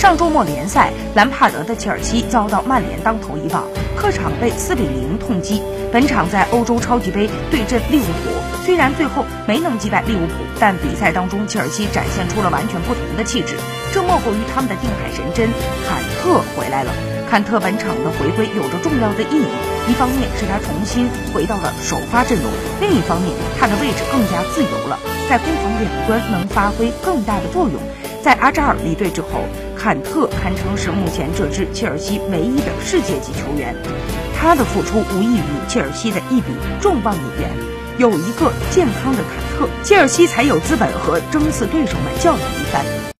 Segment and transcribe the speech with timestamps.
[0.00, 3.64] 上周末联赛，兰帕德的切尔西遭到曼联当头一棒，
[3.94, 5.60] 客场被四比零痛击。
[5.92, 8.32] 本场在欧洲超级杯对阵利物浦，
[8.64, 13.54] 虽然最后没能击败利物浦，但比赛当中切尔西展现出了完全不同的气质，
[13.92, 15.50] 这莫过于他们的定海神针
[15.86, 16.90] 坎特回来了。
[17.28, 19.44] 坎特本场的回归有着重要的意义，
[19.86, 24.98] 一方面是他重新回到了首发阵容，另一方面他的位置更加自由了，
[25.28, 27.78] 在攻防两端能发挥更大的作用。
[28.22, 29.40] 在阿扎尔离队之后，
[29.82, 33.74] 坎特堪称是目前这支切尔西唯一的世界级球员，
[34.36, 36.48] 他的付出无异于切尔西的一笔
[36.82, 37.50] 重磅引援。
[37.96, 42.99] 有一个健康的坎特，切尔西才有资本和争四对手们较量一番。